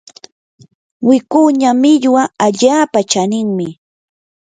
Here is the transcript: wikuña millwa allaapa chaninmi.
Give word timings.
wikuña 1.07 1.71
millwa 1.81 2.23
allaapa 2.45 2.99
chaninmi. 3.11 3.67